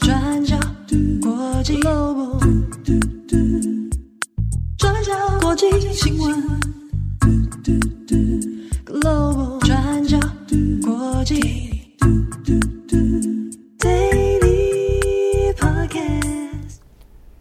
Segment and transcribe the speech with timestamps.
[0.00, 0.56] 转角
[1.20, 2.40] 国际 Global，
[4.78, 6.42] 转角国际新闻。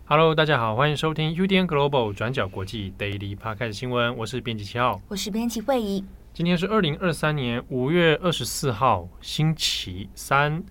[0.05, 4.17] Hello，大家好，欢迎收听 UDN Global 转角国际 Daily Podcast 新闻。
[4.17, 6.03] 我是编辑七号，我是编辑惠仪。
[6.33, 10.63] 今天是二零二三年五月二十四号，星期三。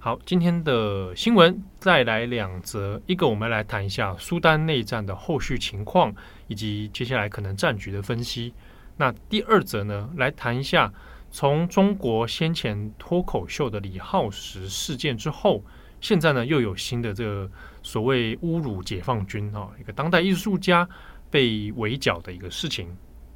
[0.00, 6.12] 好，今天的新闻再来两则，一个我们来谈一下苏丹内战的后续情况，
[6.48, 8.52] 以及接下来可能战局的分析。
[8.96, 10.92] 那第二则呢，来谈一下
[11.30, 15.62] 从中国先前脱口秀的李浩石事件之后，
[16.00, 17.48] 现在呢又有新的这个
[17.84, 20.88] 所谓侮辱解放军啊，一个当代艺术家
[21.30, 22.88] 被围剿的一个事情。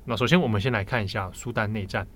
[0.08, 2.06] 那首先我们先来看一下苏丹内战。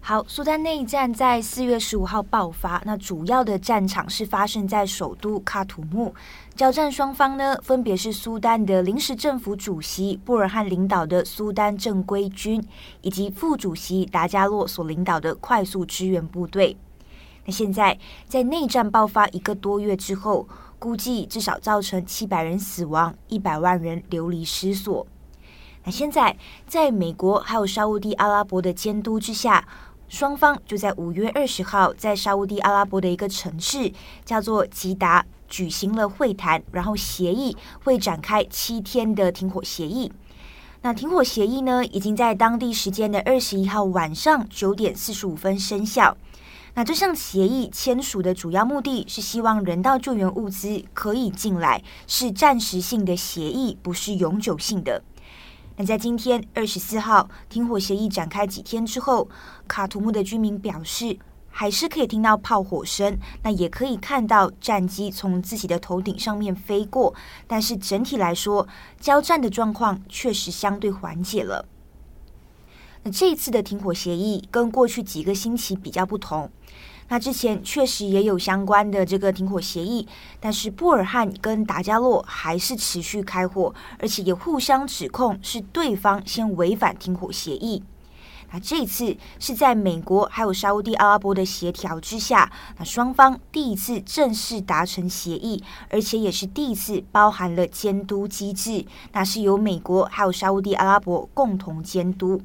[0.00, 2.82] 好，苏丹内战在四月十五号爆发。
[2.84, 6.12] 那主要的战场是发生在首都喀土穆，
[6.56, 12.60] 交战双方呢，分别是苏丹的临时政府主席布尔汉领导的苏丹正规军，
[13.02, 16.76] 以及副主席达加洛所领导的快速支援部队。
[17.44, 20.48] 那现在在内战爆发一个多月之后，
[20.80, 25.06] 估计至少造成七百人死亡，一百万人流离失所。
[25.90, 26.36] 现在
[26.66, 29.66] 在美国还有沙乌地阿拉伯的监督之下。
[30.08, 33.92] 双方就在五月二十号，在沙乌地阿拉伯的一个城市
[34.24, 40.10] 叫做吉达举行了会谈，然后协议会展开七天的停火协议。
[40.80, 46.16] 那停火协议呢，已经在当地时间的二十一号晚上九点四十五分生效。
[46.72, 55.02] 那这项协议签署的主要目的是希望人道救援物资可以进来，是暂时性的协议，不是永久性的。
[55.80, 59.28] 那在今天二十四号停火协议展开几天之后，
[59.68, 61.16] 卡图木的居民表示，
[61.50, 67.14] 还是可以听到炮火声，那也可以看到战机从自己的头顶上面飞过。
[67.46, 68.66] 但是整体来说，
[68.98, 71.64] 交战的状况确实相对缓解了。
[73.04, 76.50] 那这一次的停火协议跟过去几个星期比较不同。
[77.08, 80.06] 那之前确实也有相关的这个停火协议，
[80.38, 87.82] 但是布尔汉跟达加洛还是持续开火，而且也互相指控是对方先违反停火协议。
[88.50, 102.40] 那这次是在美国还有沙乌地阿拉伯的协调之下，那双方第一次正式达成协议，而且也是第一次包含了监督机制，那是由美国还有沙乌地阿拉伯共同监督。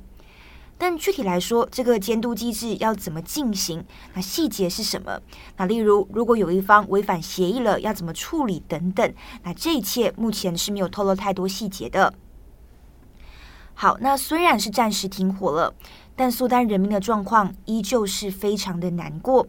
[0.77, 3.85] 但具体来说，这个监督机制要怎么进行？
[4.13, 5.19] 那细节是什么？
[5.55, 9.13] 那例如，如果有一方违反协议了，要怎么处理等等？
[9.43, 12.13] 那这一切目前是没有透露太多细节的。
[13.73, 15.73] 好，那虽然是暂时停火了，
[16.15, 19.47] 但苏丹人民的状况依旧是非常的难过。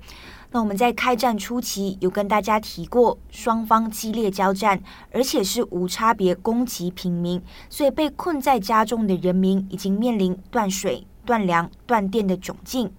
[0.52, 4.80] 那我们在开战初期有跟大家提过，双方激烈交战，
[5.10, 11.04] 而且是无差别攻击平民，所以被困在家中的人民已经面临断水。
[11.24, 12.90] 断粮、断电的窘境，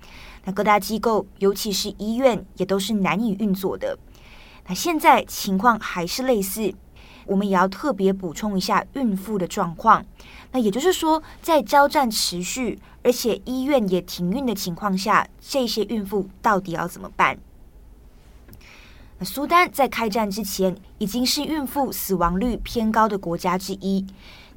[0.44, 3.98] 那各大机构，尤其是医院，也都是难以运作的。
[4.68, 6.74] 那现在情况还是类似，
[7.26, 10.04] 我们也要特别补充一下孕妇的状况。
[10.52, 17.38] 那也就是说，在交战持续，而且医院也停运的情况下，这些孕妇到底要怎么办？
[19.18, 24.06] 那苏丹在开战之前，已经是孕妇死亡率偏高的国家之一。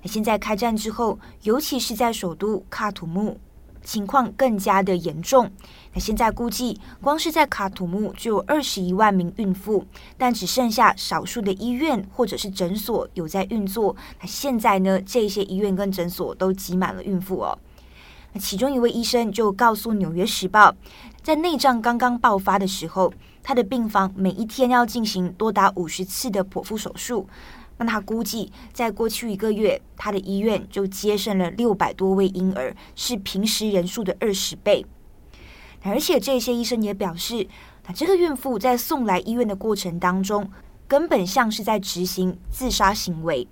[0.02, 3.38] 那现在开战之后，尤其是在首都喀土穆。
[3.88, 5.50] 情况更加的严重。
[5.94, 9.82] 那现在估计，光是在卡土木就有二十一万名孕妇，
[10.18, 13.96] 但只剩下少数的医院或者是诊所有在运作。
[14.20, 17.58] 那现在呢，这些医院跟诊所都挤满了孕妇哦。
[18.34, 20.70] 那其中一位医生就告诉《纽约时报》，
[21.22, 23.10] 在内战刚刚爆发的时候，
[23.42, 27.26] 他的病房每一天要进行多达五十次的剖腹手术。
[27.78, 34.84] 那他估计，在过去一个月，他的医院就接生了六百多位婴儿，是平时人数的二十倍。
[35.82, 37.46] 而且这些医生也表示，
[37.86, 40.50] 那这个孕妇在送来医院的过程当中，
[40.88, 43.46] 根本像是在执行自杀行为。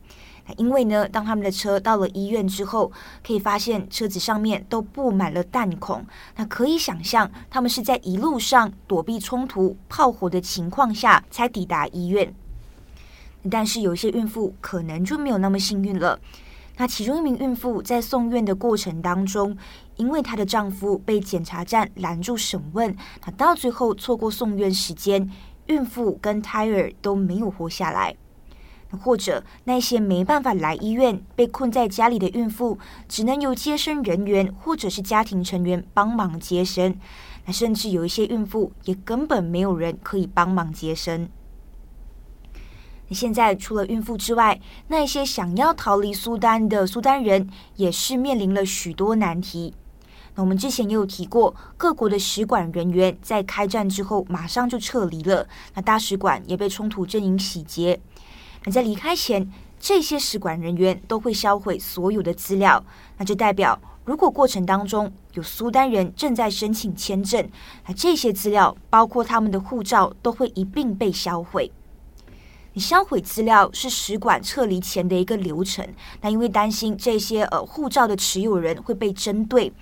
[0.57, 2.93] 因为呢，当他们的车到了医院之后，
[3.25, 6.05] 可以发现车子上面都布满了弹孔。
[6.37, 12.33] 那可以想象，他们是在一路上躲避冲突、炮火的情况下才抵达医院。
[13.49, 16.19] 但是有些孕妇可能就没有那么幸运了。
[16.79, 19.57] 那其中一名孕妇在送院的过程当中，
[19.97, 22.95] 因为她的丈夫被检查站拦住审问，
[23.25, 25.31] 那到最后错过送院时间，
[25.69, 28.15] 孕妇跟胎儿都没有活下来。
[29.01, 32.79] 或者那些没办法来医院、被困在家里的孕妇，
[33.09, 36.95] 只能由接生人员或者是家庭成员帮忙接生。
[37.47, 41.29] 那甚至有一些孕妇也根本没有人可以帮忙接生。
[43.09, 49.75] 那现在除了孕妇之外，那一些想要逃离苏丹的苏丹人也是面临了许多难题。
[50.35, 57.99] 那我们之前也有提过，各国的使馆人员在开战之后马上就撤离了，那大使馆也被冲突阵营洗劫。
[58.65, 62.85] 那在离开前，这些使馆人员都会销毁所有的资料，
[63.17, 67.49] 那就代表如果过程当中有苏丹人正在申请签证，
[67.87, 71.71] 那这些资料包括他们的护照都会一并被销毁。
[72.77, 75.83] 你销毁资料是使馆撤离前的一个流程，
[76.21, 79.73] 那因为担心这些呃护照的持有人会被针对，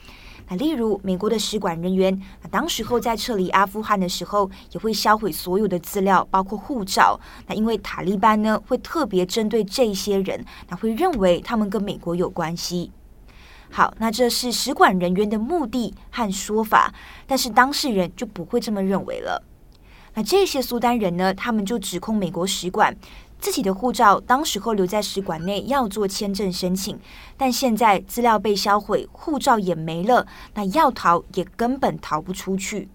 [0.48, 7.18] 那例如美国的使馆人员，那当时候在撤离阿富汗的时候，也会销毁所有的资料，包括护照。
[7.48, 12.92] 那因为塔利班呢会特别针对这些人，那会认为他们跟美国有关系。
[13.72, 16.94] 好，那这是使馆人员的目的和说法，
[17.26, 19.42] 但是当事人就不会这么认为了。
[20.14, 22.96] 那这些苏丹人呢，他们就指控美国使馆
[23.40, 26.98] 自己的护照当时候留在使馆内要做签证申请，
[27.36, 32.88] 但现在资料被销毁，护照也没了，那要逃也根本逃不出去。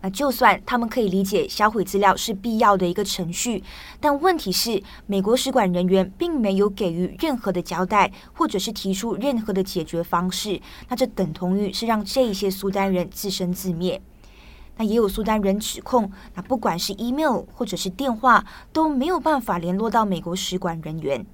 [0.00, 3.62] 那就算他们可以理解销毁资料是必要的一个程序，
[4.00, 14.02] 但问题是美国使馆人员并没有给予任何的交代，或者是提出任何的解决方式，那这等同于是让这些苏丹人自生自灭。
[14.76, 21.24] 那也有苏丹人指控，那不管是 email 或者是电话都没有办法联络到美国使馆人员。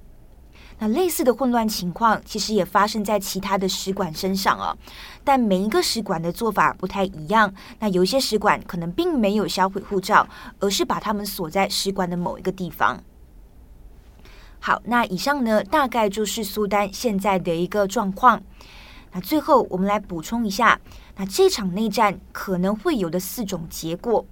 [0.77, 4.75] 那类似的混乱情况其实也发生在其他的使馆身上啊，
[5.23, 7.53] 但每一个使馆的做法不太一样。
[7.79, 10.27] 那有些使馆可能并没有销毁护照，
[10.59, 13.03] 而是把他们锁在使馆的某一个地方。
[14.59, 18.41] 好，那以上呢，大概就是苏丹现在的一个状况。
[19.11, 20.79] 那最后我们来补充一下。
[21.15, 24.25] 那这场内战可能会有的四种结果，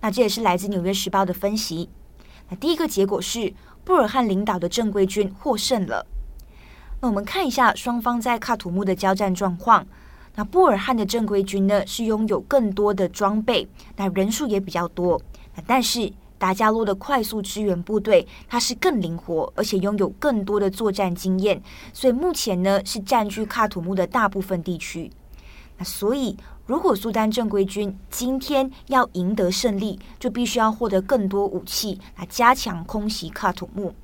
[0.00, 1.88] 那这也是来自《纽约时报》的分析。
[2.48, 3.52] 那第一个结果是
[3.84, 6.06] 布尔汉领导的正规军获胜了。
[7.00, 9.86] 那我们看一下双方在喀土穆的交战状况。
[10.34, 15.20] 那布尔汉的正规军呢，是拥有更多的装备，那人数也比较多。
[15.54, 21.60] 那但是达加洛的快速支援部队，它是更灵活，而且拥有更多的作战经验，
[21.92, 25.10] 所以目前呢是占据喀土穆的大部分地区。
[25.82, 26.36] 所以，
[26.66, 33.94] 如果苏丹正规军今天要赢得胜利，就必须要获得更多武器来加强空袭喀土穆。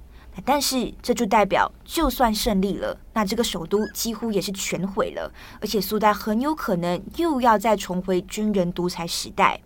[0.44, 9.60] 但是，这就代表，就算胜利了，那这个首都几乎也是全毁了，而且苏丹很有可能又要再重回军人独裁时代。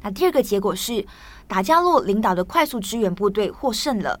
[0.00, 1.04] 那第二个结果是，
[1.48, 4.20] 达加洛领导的快速支援部队获胜了。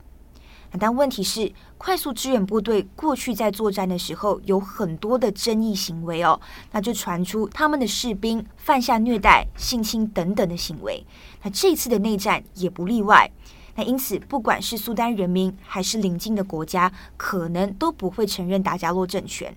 [0.78, 6.40] 但问题是，快速支援部队过去在作战的时候有很多的争议行为哦，
[6.70, 11.04] 那就传出他们的士兵犯下虐待、性侵等等的行为。
[11.42, 13.30] 那这次的内战也不例外。
[13.74, 19.56] 那因此，不管是苏丹人民还是邻近的国家，可能都不会承认达加洛政权。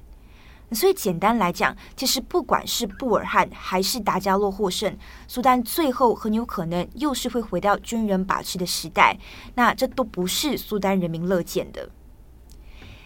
[0.75, 4.95] 所以简单来讲，其实不管是布尔汉还是达加洛获胜，
[5.27, 9.17] 苏丹最后很有可能又是会回到军人把持的时代。
[9.55, 11.89] 那这都不是苏丹人民乐见的。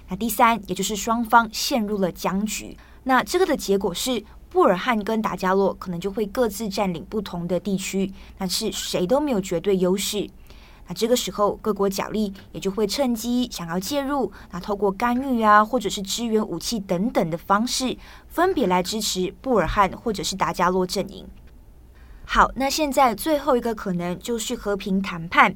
[0.09, 2.75] 那第三，也就是双方陷入了僵局。
[3.03, 10.27] 那这个的结果是，布尔汉跟达加洛可能就会各自占领不同的地区，但是谁都没有绝对优势。
[10.89, 17.95] 那这个时候，各国角力也就会趁机想要介入，那透过干预啊，或者是支援武器等等的方式，
[18.27, 21.27] 分别来支持布尔汉或者是达加洛阵营。
[22.25, 25.55] 好，那现在最后一个可能就是和平谈判，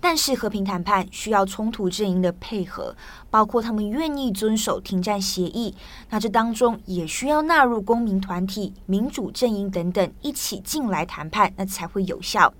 [0.00, 2.94] 但是和平谈判需要冲突阵营的配合，
[3.30, 5.74] 包括他们愿意遵守停战协议，
[6.10, 12.54] 那这当中也需要纳入公民团体、民主阵营等等一起进来谈判，那才会有效。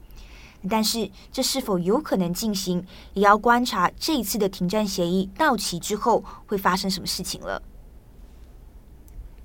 [0.70, 7.60] 但是，这是否有可能进行，也要观察这一次的停战协议到期之后会发生什么事情了。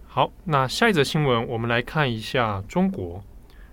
[0.05, 3.23] 好，那下一则新闻，我们来看一下中国。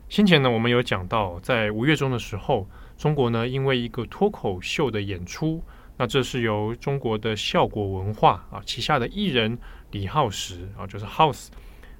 [0.09, 5.63] 先前呢，我们有讲到，在五月中的时候，中国呢因为一个脱口秀的演出，
[5.97, 9.59] 那这是由中国的效果文化啊旗下的艺人
[9.91, 11.49] 李浩石啊，就是 House。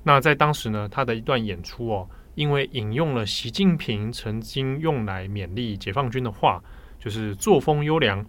[0.03, 2.09] 那在当时呢，他的一段演出哦。
[2.35, 6.63] 因为引用了习近平曾经用来勉励解放军的话，
[6.99, 8.25] 就是作风优良，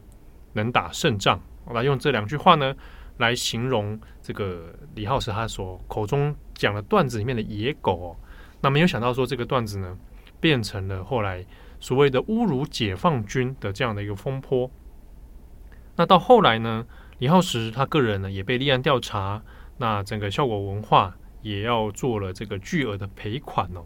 [0.54, 1.42] 能打胜仗。
[1.66, 2.76] 我来用这两句话呢，
[3.18, 8.16] 来形容这个李浩石他所口中讲的段子里面的野狗。
[8.62, 9.98] 那没有想到说这个段子呢，
[10.40, 11.46] 变成了后来
[11.80, 14.70] 所谓的侮辱解放军的这样的一个风波。
[15.96, 16.86] 那到后来呢，
[17.18, 19.42] 李浩石他个人呢也被立案调查，
[19.78, 21.16] 那整个效果文化。
[21.46, 23.86] 也要做了这个巨额的赔款哦。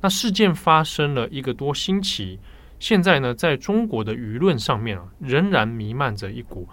[0.00, 2.38] 那事件发生了一个多星期，
[2.78, 6.68] 现在呢，在中国的舆论上面啊，仍然弥漫着一股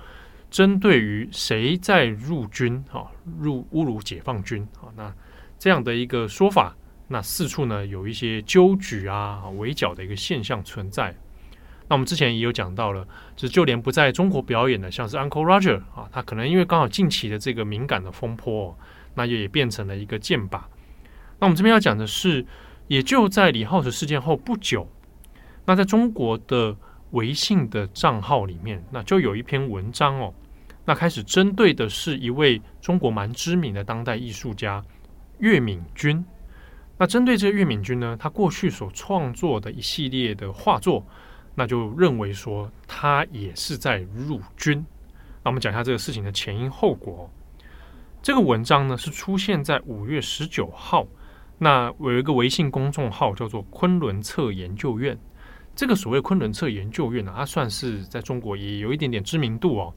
[0.52, 3.10] 针对于谁在入军啊，
[3.40, 5.12] 入侮辱解放军啊，那
[5.58, 6.76] 这样的一个说法，
[7.08, 11.16] 那四处呢有一些纠举啊、围剿的一个现象存在。
[11.88, 18.78] 那我们之前也有讲到了，就就连不在中国表演的，像是 Uncle Roger 啊，他可能因为刚好近期的这个敏感的风波，
[19.20, 20.62] 那也变成了一个箭靶。
[21.40, 22.46] 那我们这边要讲的是，
[22.88, 24.88] 也就在李浩石事件后不久，
[25.66, 26.78] 那在中国的
[27.12, 30.34] 微信的账号里面，那就有一篇文章哦，
[30.86, 34.82] 那开始针对的是一位中国蛮知名的当代艺术家
[35.40, 36.24] 岳敏君。
[36.98, 41.06] 那针对这个岳敏君呢，他过去所创作的一系列的画作。
[41.56, 44.86] 那就认为说他也是在入军。
[45.44, 47.30] 那我们讲一下这个事情的前因后果。
[48.22, 51.08] 这个文章呢是出现在五月十九号。
[51.58, 55.18] 那有一个微信公众号叫做“昆仑策研究院”。
[55.76, 59.94] 这个所谓“昆仑策研究院”呢，它算是在中国也有一点点知名度哦。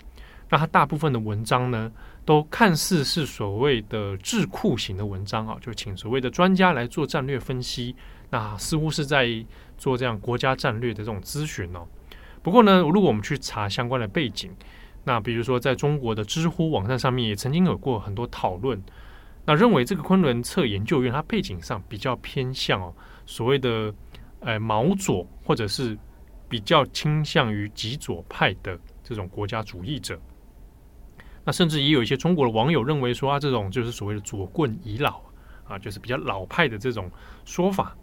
[0.48, 1.90] 那它大部分的文章呢，
[2.24, 7.94] 都看似是所谓的智库型的文章啊，就请所谓的专家来做战略分析。
[8.30, 9.44] 那似乎是在。
[9.78, 11.84] 做这样国家战略的这种咨询哦。
[12.40, 14.48] 不过呢，如果我们去查相关的背景，
[15.04, 18.80] 那比如说在中国的知乎网站上面也曾经有过很多讨论，
[19.44, 22.94] 那认为这个昆仑策研究院它背景上比较偏向哦
[23.26, 23.92] 所谓的
[24.40, 25.98] 呃毛左，或者是
[26.48, 30.20] 比较倾向于极左派的这种国家主义者。
[31.44, 35.20] 那甚至也有一些中国的网友认为说啊，这种就是所谓的左棍遗老
[35.64, 37.10] 啊，就是比较老派的这种
[37.44, 37.96] 说法。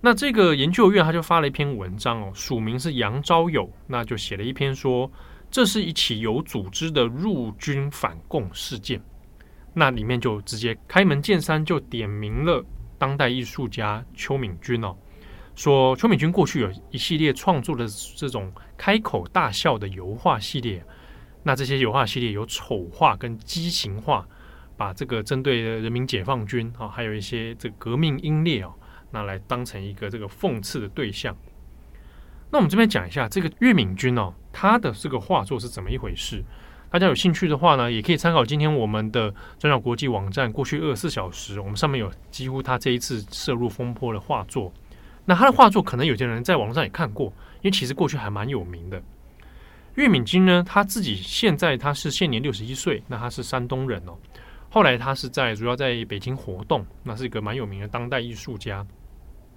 [0.00, 5.08] 那这个研究院他就发了一篇文章哦，署名是杨昭友，那就写了一篇说，
[5.52, 9.00] 这是一起有组织的入军反共事件。
[9.74, 12.64] 那里面就直接开门见山就点名了
[12.98, 14.96] 当代艺术家邱敏君哦，
[15.54, 20.84] 说邱敏君过去有一系列创作的这种开口大笑的油画系列，
[21.42, 24.26] 那这些油画系列有丑化跟畸形化，
[24.76, 28.74] 把这个针对人民解放军啊，还有一些这革命英烈哦。
[29.14, 31.36] 拿来当成一个这个讽刺的对象。
[32.52, 36.44] 那我们这边讲一下这个岳敏君哦，他的这个画作是怎么一回事？
[36.90, 44.70] 大家有兴趣的话呢，也可以参考今天我们的转角国际网站过去二十四小时，我们上面有几乎他这一次涉入风波的画作。
[45.24, 47.28] 那他的画作可能有些人在网上也看过，
[47.62, 49.02] 因为其实过去还蛮有名的。
[49.94, 54.12] 岳敏君呢，他自己现在他是现年六十一岁，那他是山东人哦。
[54.68, 58.86] 后来他是在主要在北京活动，那是一个蛮有名的当代艺术家。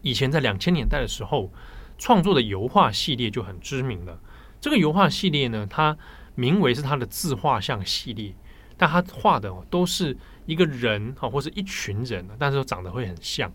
[0.02, 1.52] 以前在两千年代的时候，
[1.98, 4.20] 创作的油画系列就很知名了。
[4.60, 5.98] 这个油画系列呢，它
[6.36, 8.34] 名为是他的自画像系列，
[8.78, 13.52] 但他画的都是一个人啊，或是一群人，但是都长得会很像，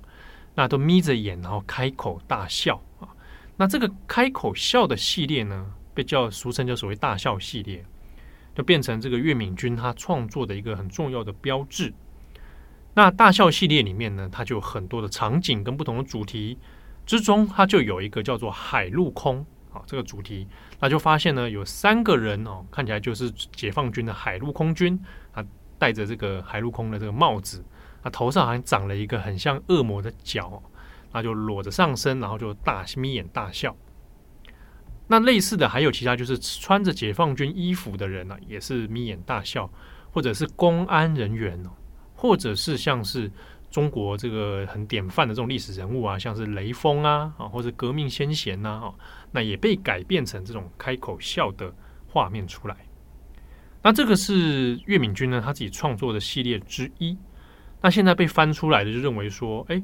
[0.55, 3.09] 那都眯着眼，然后开口大笑啊。
[3.57, 7.85] 那这个开口笑的系列呢，被叫俗称叫所谓大笑系列，
[8.55, 11.93] 就变成这个岳敏君他创作的一个很重要的标志。
[12.95, 16.59] 那大笑系列里面呢，它就有很多的场景跟不同的主题
[17.07, 20.47] 之中，它就有一个叫做海陆空啊这个主题，
[20.79, 24.99] 那就发现呢有三个人哦，看起来就是解放军的海陆空军
[25.33, 25.45] 啊，
[25.79, 27.65] 戴着这个海陆空的这个帽子，
[28.03, 30.63] 啊头上还长了一个很像恶魔的角，
[31.13, 33.77] 那就裸着上身，然后就大眯眼大笑。
[35.09, 39.69] 那类似的还有其他，就是穿着解放军衣服的人呢、也是眯眼大笑，
[40.13, 41.71] 或者是公安人员哦。
[42.15, 43.33] 或者是像是
[43.71, 48.95] 中国这个很典范的这种历史人物啊，像是雷锋啊啊，或者革命先贤呐啊，
[49.31, 51.73] 那也被改变成这种开口笑的
[52.09, 52.77] 画面出来。
[53.83, 57.17] 那这个是岳敏君呢他自己创作的系列之一。
[57.81, 59.83] 那现在被翻出来的就认为说，哎，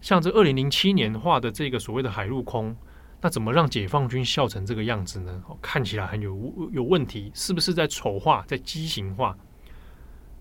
[0.00, 2.74] 像这二零零七年画的这个所谓的海陆空，
[3.20, 5.42] 那怎么让解放军笑成这个样子呢？
[5.60, 9.36] 看起来很有有问题，是不是在丑化，在畸形化？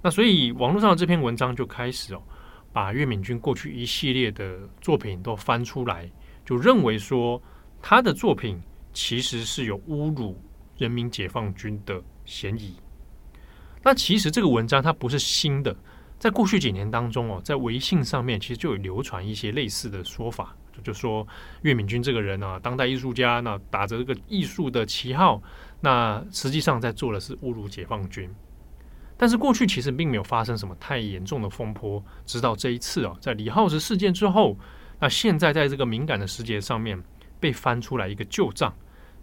[0.02, 2.22] 那所以网络上的这篇文章就开始哦，
[2.78, 6.08] 把岳敏君过去一系列的作品都翻出来，
[6.46, 7.42] 就认为说
[7.82, 8.62] 他的作品
[8.94, 10.40] 其实是有侮辱
[10.78, 12.76] 人民解放军的嫌疑。
[13.82, 15.76] 那其实这个文章它不是新的，
[16.20, 21.28] 在过去几年当中哦，在微信上面其实就有流传一些类似的说法，就说
[21.64, 25.42] 岳敏君这个人啊，当代艺术家，那打着这个艺术的旗号，
[25.82, 28.30] 那实际上在做的是侮辱解放军。
[29.18, 34.58] 但是过去其实并没有发生什么太严重的风波，直到这一次啊，在李浩石事件之后，
[35.00, 37.02] 那现在在这个敏感的时节上面
[37.40, 38.74] 被翻出来一个旧账，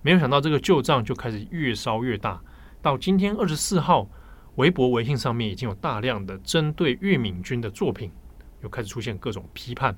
[0.03, 2.41] 没有想到这个旧账就开始越烧越大。
[2.83, 4.09] 到今天二十四号，
[4.57, 8.11] 微博、微信上面已经有大量的针对岳敏君的作品，
[8.63, 9.97] 又开始出现各种批判。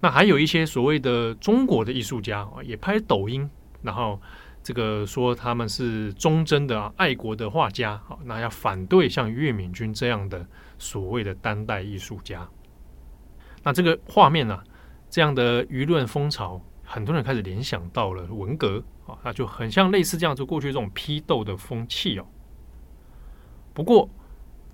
[0.00, 3.50] 那还有一些所谓的中国的艺术家啊，也拍抖音，
[3.82, 4.20] 然后
[4.68, 10.46] 这个说他们是忠贞的、爱国的画家好，那要反对像岳敏君这样的
[10.76, 12.46] 所谓的当代艺术家。
[13.62, 14.62] 那这个画面呢、
[15.08, 22.26] 这样的舆论风潮，很多人开始联想到了文革啊，那就很像类似这样子过去这种批斗的风气哦。
[23.72, 24.10] 不过，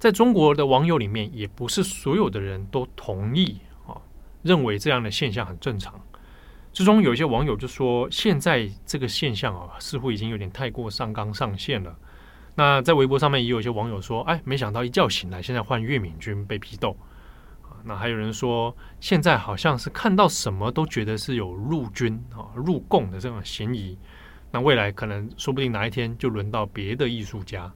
[0.01, 3.61] 在中国的网友里面，也不是所有的人都同意。
[3.87, 4.03] 啊
[4.43, 6.05] 认为这样的现象很正常，
[6.75, 11.97] 之中有一些网友就说，现在这个现象啊，似乎已经有点太过上纲上线了。
[12.57, 16.97] 那在微博上面也有一些网友说，哎，没想到一觉醒来，现在换岳敏君被批斗。
[17.85, 23.97] 那还有人说，现在好像是看到什么都觉得是有入军啊、入共的这种嫌疑。
[24.51, 27.73] 那未来可能说不定哪一天就轮到别的艺术家，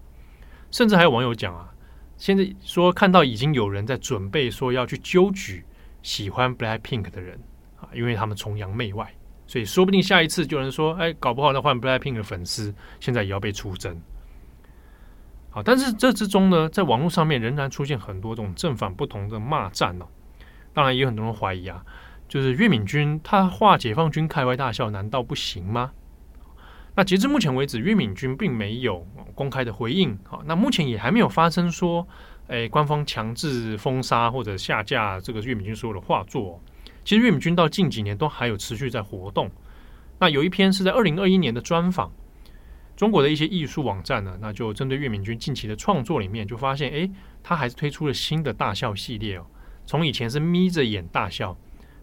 [0.72, 1.72] 甚至还有网友讲啊，
[2.16, 5.64] 现在说看到已经有人在准备说要去纠举。
[6.00, 7.38] 喜欢 Blackpink 的人
[7.92, 9.12] 因为他们崇洋媚外，
[9.46, 14.00] 所以说不定下一次就能说，哎，搞不好那换 Blackpink 的粉丝现在也要被出征。
[15.50, 20.06] 好，但是这之中呢，在网络上面仍然出现很多种正反不同的骂战哦。
[20.72, 21.84] 当然，也有很多人怀疑啊，
[22.28, 25.92] 就是岳敏君他画解放军开怀大笑，难道不行吗？
[26.94, 30.18] 那截至目前为止，岳敏君并没有公开的回应。
[30.24, 32.06] 好，那目前也还没有发生说。
[32.48, 36.58] 哎，官方强制封杀或者下架这个岳敏君所有的画作。
[37.08, 39.50] 其实岳敏君到近几年都还有持续在活动。
[40.18, 42.12] 那有一篇是在二零二一年的专访，
[42.94, 47.10] 中国的一些艺术网站呢，那就针对岳敏君近期的创作里面，就发现，哎，
[47.42, 49.46] 他还是推出了新的大笑系列哦。
[49.86, 51.56] 从以前是眯着眼大笑，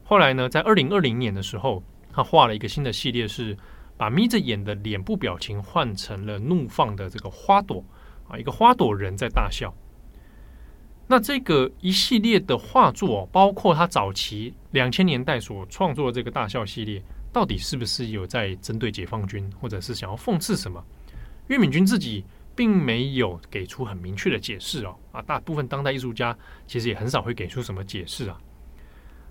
[0.03, 3.55] 后来呢，在二零二零年的时候，他画了一个新的系列，是
[3.95, 7.85] 把眯着眼的脸部表情换成了怒放的这个花朵
[8.27, 9.71] 啊，一个花朵人在大笑。
[11.07, 16.99] 那这个一系列的画作，包括他早期两千年代所创作的这个大笑系列，
[17.31, 20.83] 到底是不是有在针对解放军，或者是想要讽刺什么？
[21.47, 24.95] 岳敏君自己并没有给出很明确的解释哦。
[25.11, 28.37] 啊，大部分当代艺术家其实也很少会给出什么解释啊。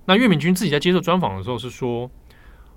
[0.05, 2.09] 那岳敏君自己在接受专访的时候是说，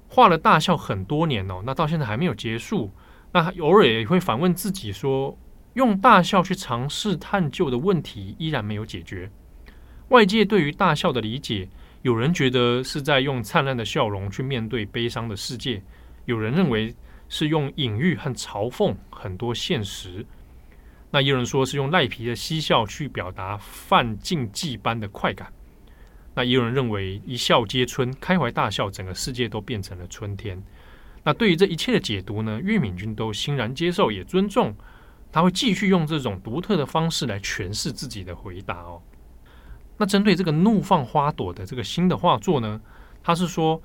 [0.07, 2.89] 画了大笑很多年哦，那到现在还没有结束。
[3.31, 5.38] 那偶尔也会反问自己说。
[5.77, 9.29] 用大笑去尝试探究的问题依然没有解决。
[10.09, 11.69] 外界对于大笑的理解，
[12.01, 15.79] 有人觉得是在用灿烂的笑容去面对悲伤的世界，
[16.25, 16.95] 有人认为
[17.29, 20.25] 是用隐喻和嘲讽很多现实。
[21.11, 25.53] 那也有人说是用赖皮的嬉笑去表达犯禁忌般的快感。
[26.33, 30.59] 那也有人认为一笑皆春，开怀大笑，整个世界都变成了春天。
[31.23, 34.75] 那对于这一切的解读呢，岳敏君都欣然接受，也尊重。
[35.38, 39.00] 他会继续用这种独特的方式来诠释自己的回答哦。
[39.95, 42.82] 那针对这个怒放花朵的这个新的画作呢，
[43.21, 43.80] 他是说，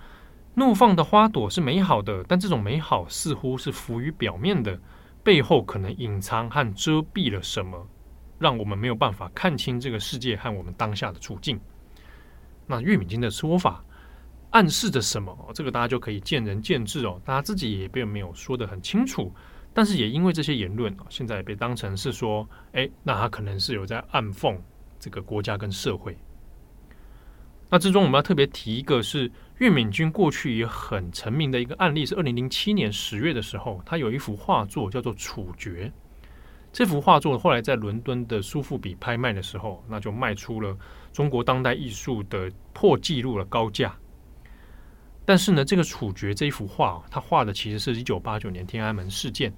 [0.54, 4.80] 怒放的花朵是美好的，但这种美好似乎是浮于表面的，
[5.22, 7.86] 背后可能隐藏和遮蔽了什么，
[8.38, 11.60] 让我们没有办法看清这个世界和我们当下的处境。
[12.66, 13.84] 那岳敏君的说法
[14.52, 15.36] 暗示着什么？
[15.52, 19.30] 这个大家就可以见仁见智哦，大家自己也并没有说得很清楚。
[19.74, 24.58] 但是也因为这些言论，现在被当成是说，哎，那他可能是有在暗讽
[24.98, 26.16] 这个国家跟社会。
[27.70, 35.86] 那之中我们要特别提一个，是岳敏君过去也很成名的一个案例，是二零零七年十月的时候，他有一幅画作叫做《处决》。
[36.70, 40.76] 这幅画作后来在伦敦的苏富比拍卖的时候，那就卖出了
[41.14, 43.94] 中国当代艺术的破纪录的高价。
[45.24, 49.52] 但是呢，这个处决这一幅画，他画的其实是一九八九年天安门事件。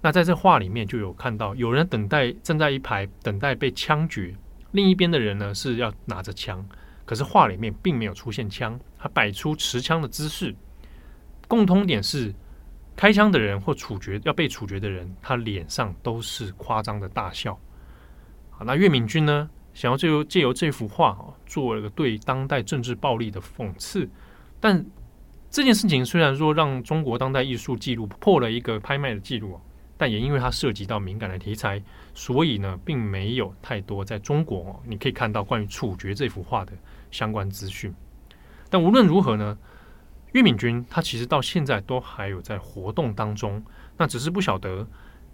[0.00, 4.34] 那在这画里面就有看到有人等待站在一排等待被枪决，
[4.72, 6.64] 另一边的人呢是要拿着枪，
[7.04, 10.54] 可是画里面并没有出现枪，他摆出持枪的姿势。
[11.46, 12.34] 共通点是，
[12.96, 17.58] 开枪的人或处决要被处决的人，他脸上都是夸张的大笑。
[18.50, 24.08] 好，那岳敏君呢，想要借由借由这幅画啊，做了个对当代政治暴力的讽刺。
[24.62, 24.86] 但
[25.50, 29.60] 这件事情虽然说让中国当代艺术记录破了一个拍卖的记录，
[29.96, 31.82] 但也因为它涉及到敏感的题材，
[32.14, 36.72] 所以呢，并没有太多在中国你可以看到关于处决这幅画的
[37.10, 37.92] 相关资讯。
[38.70, 39.58] 但无论如何呢，
[40.30, 43.60] 岳敏君他其实到现在都还有在活动当中，
[43.96, 44.86] 那只是不晓得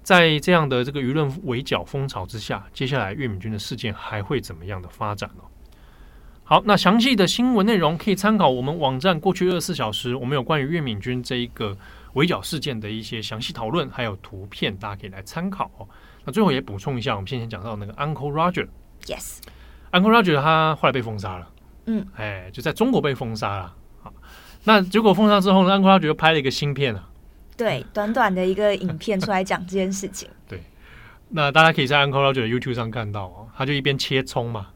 [0.02, 5.42] 在这样的这个舆论围剿风潮之下，接下来岳敏君的事件还会怎么样的发展呢？
[6.50, 11.76] 好，那详细的新闻内容可以参考我们网站过去二十四小时，我们有关于岳敏君这一个
[12.14, 15.86] 围剿事件的一些详细讨论，还有图片，大家可以来参考哦。
[16.24, 21.50] 那最后也补充一下，我们先前讲到那个 Uncle Roger，Yes，Uncle Roger 他后来被封杀了，
[21.84, 23.74] 嗯，哎，就在中国被封杀了。
[24.00, 24.10] 好，
[24.64, 27.10] 那结果封杀之后呢，Uncle Roger 又拍了一个新片啊，
[27.58, 30.26] 对，短短的一个影片出来讲这件事情。
[30.48, 30.62] 对，
[31.28, 34.68] 那大家可以在 Uncle Roger 的 YouTube 上看到哦，他就一边切葱嘛。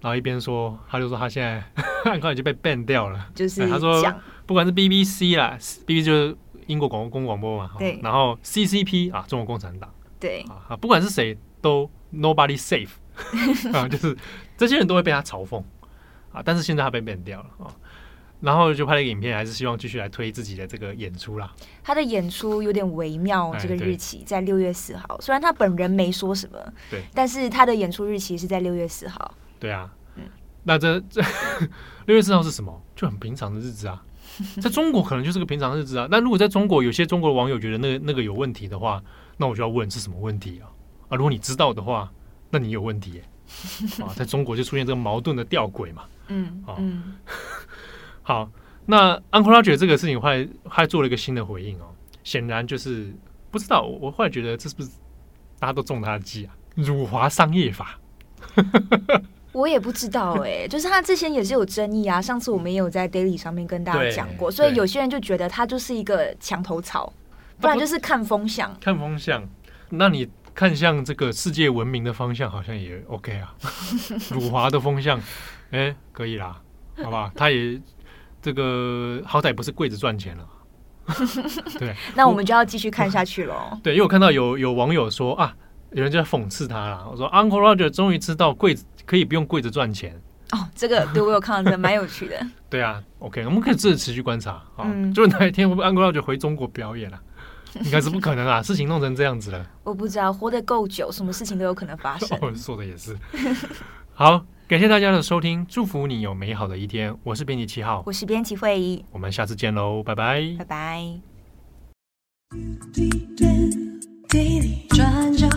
[0.00, 1.62] 然后一边说，他就说他现在
[2.10, 3.28] 很快已经被 ban 掉了。
[3.34, 4.02] 就是他说，
[4.46, 6.36] 不管是 BBC 啦，BBC 就是
[6.66, 8.00] 英国广公共广播嘛，对。
[8.02, 12.88] 然后 CCP 啊，中国共产党，对啊，不管是谁都 nobody safe
[13.76, 14.16] 啊，就是
[14.56, 15.62] 这些人都会被他嘲讽
[16.32, 16.40] 啊。
[16.42, 17.68] 但是现在他被 ban 掉了啊，
[18.40, 21.52] 然后就拍了一个影片，还是希望继续来推自己的这个演出啦。
[21.84, 26.58] 他的演出有点微妙，这个日期在六月四号，虽然他本人没说什么，
[26.90, 29.34] 对，但是他的演出日期是在六月四号。
[29.60, 30.24] 对啊，嗯，
[30.64, 31.22] 那这这
[32.06, 32.82] 六月四号是什么？
[32.96, 34.02] 就很平常的日子啊，
[34.60, 36.08] 在中国可能就是个平常的日子啊。
[36.10, 39.00] 那如果在中国有些中国的网友觉得那个那个有问题的话，
[39.36, 40.66] 那我就要问是什么问题啊？
[41.10, 42.10] 啊，如果你知道的话，
[42.50, 43.24] 那你有问题耶
[44.02, 44.12] 啊！
[44.14, 47.14] 在中国就出现这个矛盾的吊诡嘛，嗯，啊、嗯，
[48.22, 48.50] 好，
[48.86, 51.86] 那 Uncle Roger 这个事情后来还做了一个新的回应哦，
[52.22, 53.12] 显然就是
[53.50, 54.90] 不知道，我后来觉得这是不是
[55.58, 56.54] 大家都中他的计啊？
[56.76, 57.98] 辱华商业法。
[59.52, 62.20] 我也不知道哎、 欸，就是他之前也是有争议啊。
[62.20, 67.12] 上次我们也有在 Daily 上面跟大家讲过，所以有些人就觉得他就是一个墙头草，
[67.60, 68.76] 不然就是看风向。
[68.80, 69.42] 看风向，
[69.88, 73.54] 那你看向这个世界文明的方向，好像也 OK 啊。
[74.30, 75.18] 辱华的风向，
[75.70, 76.60] 哎、欸，可以啦，
[77.02, 77.32] 好吧？
[77.34, 77.80] 他也
[78.40, 80.46] 这个好歹不是跪着赚钱了。
[81.78, 83.76] 对，那我们就要继续看下去喽。
[83.82, 85.56] 对，因为我看到有有网友说啊，
[85.92, 87.08] 有人就在讽刺他了。
[87.10, 88.76] 我说 Uncle Roger 终于知道跪。
[89.06, 90.14] 可以不用跪着赚钱
[90.52, 92.40] 哦，这个对我有看到，这个蛮有趣的。
[92.70, 94.84] 对啊，OK，我们可以自己持续观察啊。
[94.84, 97.20] 嗯、就哪一天我们 Uncle Roger 回中国表演了，
[97.82, 99.66] 应该是不可能啊， 事情弄成这样子了。
[99.82, 102.38] 我不知道，活得够久，什么事情都有可能发生。
[102.40, 103.18] 哦、说的也是。
[104.14, 107.12] 好，感谢大家的收听，祝福你有美好的一天。
[107.24, 111.20] 我是编辑七号，我是编辑慧仪，我们下次见喽，拜拜，拜拜。
[114.30, 115.48] 地理转角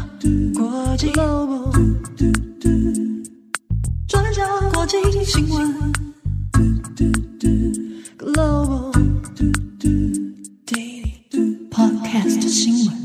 [0.55, 1.11] 国际
[4.73, 5.93] 国际新闻
[8.17, 8.91] global
[10.65, 13.02] Daily podcast 新闻